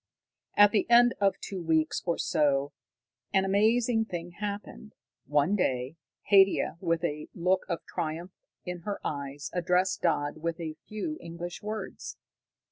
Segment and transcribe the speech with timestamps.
[0.57, 2.73] At the end of two weeks or so,
[3.33, 4.95] an amazing thing happened.
[5.27, 5.95] One day
[6.31, 8.31] Haidia, with a look of triumph
[8.65, 12.17] in her eyes, addressed Dodd with a few English words!